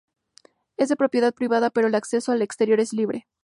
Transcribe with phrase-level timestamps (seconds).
[0.77, 3.27] Es de propiedad privada, pero el acceso al exterior es libre.